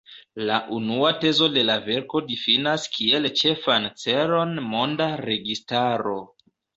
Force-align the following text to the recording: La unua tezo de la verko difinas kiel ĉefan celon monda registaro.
La 0.49 0.53
unua 0.75 1.09
tezo 1.23 1.49
de 1.57 1.63
la 1.69 1.75
verko 1.89 2.21
difinas 2.29 2.85
kiel 2.95 3.27
ĉefan 3.41 3.85
celon 4.05 4.55
monda 4.71 5.09
registaro. 5.31 6.15